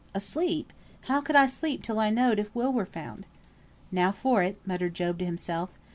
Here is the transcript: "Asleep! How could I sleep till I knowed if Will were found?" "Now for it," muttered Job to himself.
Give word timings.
"Asleep! 0.15 0.73
How 1.01 1.21
could 1.21 1.35
I 1.35 1.45
sleep 1.45 1.83
till 1.83 1.99
I 1.99 2.09
knowed 2.09 2.39
if 2.39 2.55
Will 2.55 2.73
were 2.73 2.87
found?" 2.87 3.27
"Now 3.91 4.11
for 4.11 4.41
it," 4.41 4.59
muttered 4.65 4.95
Job 4.95 5.19
to 5.19 5.25
himself. 5.25 5.69